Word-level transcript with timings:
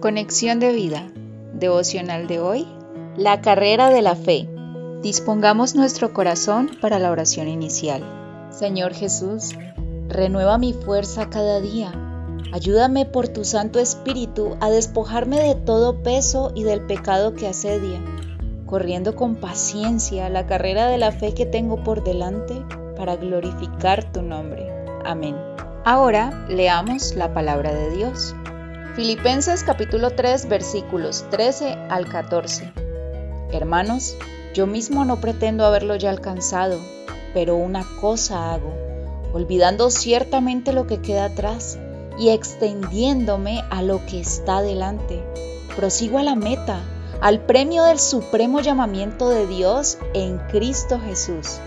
Conexión 0.00 0.60
de 0.60 0.72
vida. 0.72 1.12
Devocional 1.52 2.26
de 2.26 2.40
hoy. 2.40 2.66
La 3.18 3.42
carrera 3.42 3.90
de 3.90 4.00
la 4.00 4.16
fe. 4.16 4.48
Dispongamos 5.02 5.74
nuestro 5.74 6.14
corazón 6.14 6.70
para 6.80 6.98
la 6.98 7.10
oración 7.10 7.48
inicial. 7.48 8.02
Señor 8.48 8.94
Jesús, 8.94 9.50
renueva 10.08 10.56
mi 10.56 10.72
fuerza 10.72 11.28
cada 11.28 11.60
día. 11.60 11.92
Ayúdame 12.50 13.04
por 13.04 13.28
tu 13.28 13.44
Santo 13.44 13.78
Espíritu 13.78 14.56
a 14.60 14.70
despojarme 14.70 15.38
de 15.38 15.54
todo 15.54 16.02
peso 16.02 16.50
y 16.54 16.62
del 16.62 16.80
pecado 16.80 17.34
que 17.34 17.46
asedia, 17.46 18.00
corriendo 18.64 19.14
con 19.14 19.36
paciencia 19.36 20.30
la 20.30 20.46
carrera 20.46 20.86
de 20.86 20.96
la 20.96 21.12
fe 21.12 21.34
que 21.34 21.44
tengo 21.44 21.84
por 21.84 22.02
delante 22.02 22.54
para 22.96 23.16
glorificar 23.16 24.10
tu 24.12 24.22
nombre. 24.22 24.66
Amén. 25.04 25.36
Ahora 25.84 26.46
leamos 26.48 27.14
la 27.16 27.34
palabra 27.34 27.74
de 27.74 27.90
Dios. 27.90 28.34
Filipenses 28.96 29.62
capítulo 29.62 30.10
3 30.10 30.48
versículos 30.48 31.24
13 31.30 31.78
al 31.90 32.08
14. 32.08 32.72
Hermanos, 33.52 34.16
yo 34.52 34.66
mismo 34.66 35.04
no 35.04 35.20
pretendo 35.20 35.64
haberlo 35.64 35.94
ya 35.94 36.10
alcanzado, 36.10 36.76
pero 37.32 37.54
una 37.54 37.86
cosa 38.00 38.52
hago, 38.52 38.74
olvidando 39.32 39.90
ciertamente 39.90 40.72
lo 40.72 40.88
que 40.88 41.00
queda 41.00 41.26
atrás 41.26 41.78
y 42.18 42.30
extendiéndome 42.30 43.62
a 43.70 43.82
lo 43.82 44.04
que 44.06 44.18
está 44.18 44.60
delante. 44.60 45.22
Prosigo 45.76 46.18
a 46.18 46.24
la 46.24 46.34
meta, 46.34 46.80
al 47.20 47.46
premio 47.46 47.84
del 47.84 48.00
supremo 48.00 48.60
llamamiento 48.60 49.30
de 49.30 49.46
Dios 49.46 49.98
en 50.14 50.38
Cristo 50.48 50.98
Jesús. 50.98 51.60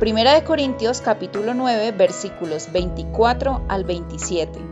Primera 0.00 0.32
de 0.32 0.42
Corintios 0.42 1.02
capítulo 1.02 1.52
9 1.52 1.92
versículos 1.92 2.72
24 2.72 3.66
al 3.68 3.84
27. 3.84 4.71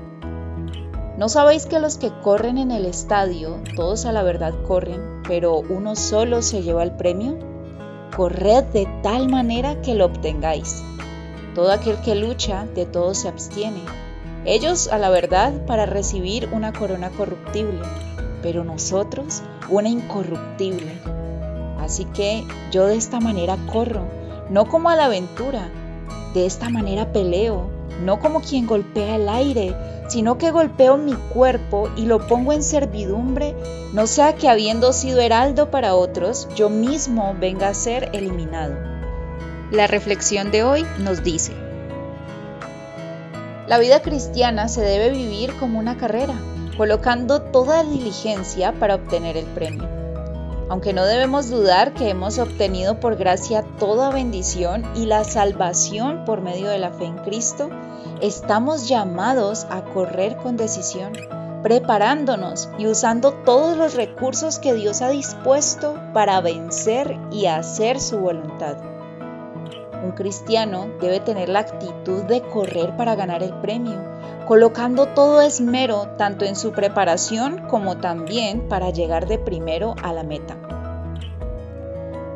¿No 1.20 1.28
sabéis 1.28 1.66
que 1.66 1.80
los 1.80 1.98
que 1.98 2.10
corren 2.22 2.56
en 2.56 2.70
el 2.70 2.86
estadio, 2.86 3.60
todos 3.76 4.06
a 4.06 4.12
la 4.12 4.22
verdad 4.22 4.54
corren, 4.66 5.22
pero 5.28 5.58
uno 5.58 5.94
solo 5.94 6.40
se 6.40 6.62
lleva 6.62 6.82
el 6.82 6.92
premio? 6.92 7.36
Corred 8.16 8.64
de 8.72 8.88
tal 9.02 9.28
manera 9.28 9.82
que 9.82 9.94
lo 9.94 10.06
obtengáis. 10.06 10.82
Todo 11.54 11.72
aquel 11.72 12.00
que 12.00 12.14
lucha, 12.14 12.66
de 12.74 12.86
todo 12.86 13.12
se 13.12 13.28
abstiene. 13.28 13.82
Ellos 14.46 14.88
a 14.88 14.96
la 14.96 15.10
verdad 15.10 15.52
para 15.66 15.84
recibir 15.84 16.48
una 16.52 16.72
corona 16.72 17.10
corruptible, 17.10 17.82
pero 18.40 18.64
nosotros 18.64 19.42
una 19.68 19.90
incorruptible. 19.90 21.02
Así 21.80 22.06
que 22.06 22.46
yo 22.72 22.86
de 22.86 22.96
esta 22.96 23.20
manera 23.20 23.58
corro, 23.70 24.04
no 24.48 24.64
como 24.64 24.88
a 24.88 24.96
la 24.96 25.04
aventura, 25.04 25.68
de 26.32 26.46
esta 26.46 26.70
manera 26.70 27.12
peleo, 27.12 27.79
no 28.00 28.20
como 28.20 28.40
quien 28.40 28.66
golpea 28.66 29.16
el 29.16 29.28
aire, 29.28 29.74
sino 30.08 30.38
que 30.38 30.50
golpeo 30.50 30.96
mi 30.96 31.14
cuerpo 31.14 31.88
y 31.96 32.06
lo 32.06 32.26
pongo 32.26 32.52
en 32.52 32.62
servidumbre, 32.62 33.54
no 33.92 34.06
sea 34.06 34.34
que 34.34 34.48
habiendo 34.48 34.92
sido 34.92 35.20
heraldo 35.20 35.70
para 35.70 35.94
otros, 35.94 36.48
yo 36.56 36.68
mismo 36.70 37.36
venga 37.38 37.68
a 37.68 37.74
ser 37.74 38.10
eliminado. 38.12 38.74
La 39.70 39.86
reflexión 39.86 40.50
de 40.50 40.64
hoy 40.64 40.86
nos 40.98 41.22
dice, 41.22 41.52
la 43.68 43.78
vida 43.78 44.02
cristiana 44.02 44.66
se 44.66 44.80
debe 44.80 45.10
vivir 45.10 45.54
como 45.60 45.78
una 45.78 45.96
carrera, 45.96 46.34
colocando 46.76 47.40
toda 47.40 47.84
diligencia 47.84 48.72
para 48.72 48.96
obtener 48.96 49.36
el 49.36 49.46
premio. 49.46 49.99
Aunque 50.70 50.92
no 50.92 51.04
debemos 51.04 51.50
dudar 51.50 51.94
que 51.94 52.10
hemos 52.10 52.38
obtenido 52.38 53.00
por 53.00 53.16
gracia 53.16 53.64
toda 53.80 54.12
bendición 54.12 54.84
y 54.94 55.06
la 55.06 55.24
salvación 55.24 56.24
por 56.24 56.42
medio 56.42 56.68
de 56.68 56.78
la 56.78 56.92
fe 56.92 57.06
en 57.06 57.18
Cristo, 57.18 57.70
estamos 58.20 58.88
llamados 58.88 59.66
a 59.68 59.82
correr 59.82 60.36
con 60.36 60.56
decisión, 60.56 61.12
preparándonos 61.64 62.68
y 62.78 62.86
usando 62.86 63.32
todos 63.44 63.76
los 63.76 63.94
recursos 63.94 64.60
que 64.60 64.72
Dios 64.72 65.02
ha 65.02 65.10
dispuesto 65.10 66.00
para 66.14 66.40
vencer 66.40 67.18
y 67.32 67.46
hacer 67.46 68.00
su 68.00 68.20
voluntad. 68.20 68.89
Un 70.02 70.12
cristiano 70.12 70.88
debe 71.00 71.20
tener 71.20 71.48
la 71.48 71.60
actitud 71.60 72.22
de 72.24 72.40
correr 72.40 72.96
para 72.96 73.14
ganar 73.14 73.42
el 73.42 73.52
premio, 73.60 73.98
colocando 74.46 75.06
todo 75.06 75.42
esmero 75.42 76.08
tanto 76.16 76.44
en 76.44 76.56
su 76.56 76.72
preparación 76.72 77.66
como 77.68 77.98
también 77.98 78.68
para 78.68 78.90
llegar 78.90 79.26
de 79.26 79.38
primero 79.38 79.94
a 80.02 80.12
la 80.12 80.22
meta. 80.22 80.56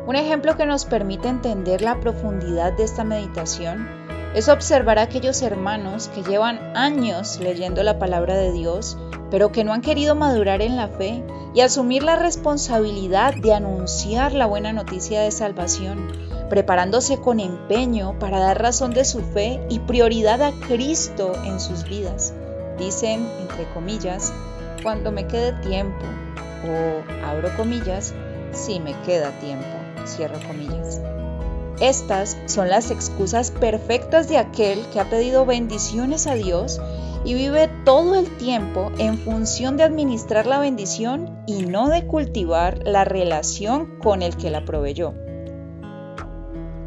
Un 0.07 0.15
ejemplo 0.15 0.55
que 0.55 0.67
nos 0.67 0.85
permite 0.85 1.27
entender 1.27 1.81
la 1.81 1.99
profundidad 1.99 2.73
de 2.73 2.83
esta 2.83 3.03
meditación 3.03 3.87
es 4.35 4.49
observar 4.49 4.99
a 4.99 5.03
aquellos 5.03 5.41
hermanos 5.41 6.09
que 6.09 6.21
llevan 6.21 6.59
años 6.75 7.39
leyendo 7.39 7.81
la 7.81 7.97
palabra 7.97 8.35
de 8.35 8.51
Dios, 8.51 8.97
pero 9.31 9.51
que 9.51 9.63
no 9.63 9.73
han 9.73 9.81
querido 9.81 10.13
madurar 10.13 10.61
en 10.61 10.75
la 10.75 10.89
fe 10.89 11.23
y 11.55 11.61
asumir 11.61 12.03
la 12.03 12.17
responsabilidad 12.17 13.33
de 13.33 13.53
anunciar 13.53 14.33
la 14.33 14.45
buena 14.45 14.73
noticia 14.73 15.21
de 15.21 15.31
salvación, 15.31 16.11
preparándose 16.49 17.17
con 17.17 17.39
empeño 17.39 18.17
para 18.19 18.39
dar 18.39 18.61
razón 18.61 18.91
de 18.91 19.05
su 19.05 19.21
fe 19.21 19.59
y 19.69 19.79
prioridad 19.79 20.41
a 20.41 20.51
Cristo 20.67 21.33
en 21.43 21.59
sus 21.59 21.83
vidas. 21.83 22.33
Dicen, 22.77 23.27
entre 23.41 23.65
comillas, 23.73 24.33
cuando 24.83 25.11
me 25.11 25.27
quede 25.27 25.53
tiempo, 25.61 26.05
o 26.65 27.25
abro 27.25 27.55
comillas, 27.55 28.13
si 28.51 28.79
me 28.79 28.93
queda 29.01 29.31
tiempo, 29.39 29.65
cierro 30.05 30.39
comillas. 30.47 31.01
Estas 31.79 32.37
son 32.45 32.69
las 32.69 32.89
excusas 32.89 33.51
perfectas 33.51 34.29
de 34.29 34.37
aquel 34.37 34.85
que 34.93 34.99
ha 34.99 35.09
pedido 35.09 35.45
bendiciones 35.45 36.25
a 36.25 36.35
Dios 36.35 36.79
y 37.25 37.33
vive 37.33 37.69
todo 37.83 38.15
el 38.15 38.29
tiempo 38.37 38.91
en 38.97 39.17
función 39.17 39.75
de 39.75 39.83
administrar 39.83 40.45
la 40.45 40.59
bendición 40.59 41.43
y 41.47 41.65
no 41.65 41.89
de 41.89 42.05
cultivar 42.05 42.79
la 42.85 43.03
relación 43.03 43.99
con 43.99 44.21
el 44.21 44.37
que 44.37 44.51
la 44.51 44.63
proveyó. 44.63 45.24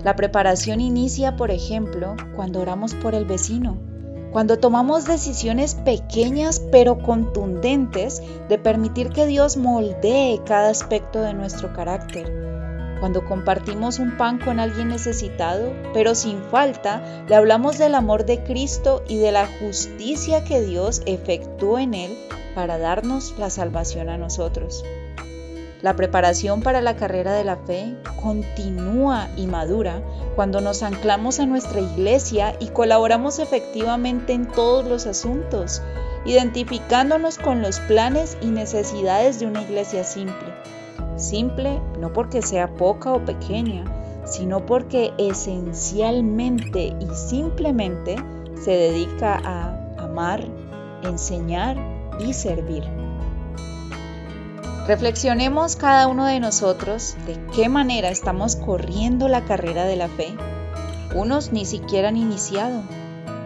La 0.05 0.15
preparación 0.15 0.81
inicia, 0.81 1.37
por 1.37 1.51
ejemplo, 1.51 2.17
cuando 2.37 2.61
oramos 2.61 2.95
por 2.95 3.15
el 3.15 3.25
vecino, 3.25 3.79
cuando 4.33 4.59
tomamos 4.59 5.07
decisiones 5.07 5.75
pequeñas 5.75 6.61
pero 6.71 6.99
contundentes 6.99 8.23
de 8.49 8.59
permitir 8.59 9.11
que 9.11 9.27
Dios 9.27 9.57
moldee 9.57 10.41
cada 10.45 10.71
aspecto 10.71 11.21
de 11.21 11.35
nuestro 11.35 11.73
carácter, 11.73 12.31
cuando 13.01 13.25
compartimos 13.25 13.99
un 13.99 14.17
pan 14.17 14.39
con 14.39 14.61
alguien 14.61 14.89
necesitado, 14.89 15.73
pero 15.95 16.15
sin 16.15 16.43
falta 16.43 17.25
le 17.29 17.35
hablamos 17.35 17.79
del 17.79 17.95
amor 17.95 18.25
de 18.25 18.43
Cristo 18.43 19.03
y 19.09 19.17
de 19.17 19.33
la 19.33 19.47
justicia 19.47 20.45
que 20.45 20.61
Dios 20.61 21.03
efectuó 21.07 21.79
en 21.79 21.95
él 21.95 22.19
para 22.55 22.79
darnos 22.79 23.35
la 23.39 23.51
salvación 23.51 24.09
a 24.09 24.19
nosotros. 24.19 24.85
La 25.81 25.95
preparación 25.95 26.61
para 26.61 26.81
la 26.81 26.97
carrera 26.97 27.33
de 27.33 27.45
la 27.45 27.57
fe 27.57 27.95
continúa 28.21 29.29
y 29.37 29.47
madura 29.47 30.03
cuando 30.35 30.61
nos 30.61 30.83
anclamos 30.83 31.39
a 31.39 31.47
nuestra 31.47 31.81
iglesia 31.81 32.57
y 32.59 32.69
colaboramos 32.69 33.39
efectivamente 33.39 34.33
en 34.33 34.47
todos 34.47 34.85
los 34.85 35.07
asuntos, 35.07 35.81
identificándonos 36.25 37.39
con 37.39 37.63
los 37.63 37.79
planes 37.81 38.37
y 38.41 38.47
necesidades 38.47 39.39
de 39.39 39.47
una 39.47 39.63
iglesia 39.63 40.03
simple. 40.03 40.53
Simple 41.17 41.81
no 42.01 42.13
porque 42.13 42.43
sea 42.43 42.75
poca 42.75 43.13
o 43.13 43.25
pequeña, 43.25 43.85
sino 44.25 44.67
porque 44.67 45.13
esencialmente 45.17 46.97
y 47.01 47.15
simplemente 47.15 48.17
se 48.61 48.73
dedica 48.73 49.41
a 49.45 50.03
amar, 50.03 50.45
enseñar 51.05 51.77
y 52.19 52.35
servir. 52.35 53.08
Reflexionemos 54.89 55.77
cada 55.77 56.07
uno 56.07 56.25
de 56.25 56.41
nosotros 56.41 57.15
de 57.27 57.39
qué 57.55 57.69
manera 57.69 58.09
estamos 58.09 58.57
corriendo 58.57 59.29
la 59.29 59.45
carrera 59.45 59.85
de 59.85 59.97
la 59.97 60.09
fe. 60.09 60.35
Unos 61.15 61.53
ni 61.53 61.67
siquiera 61.67 62.09
han 62.09 62.17
iniciado, 62.17 62.81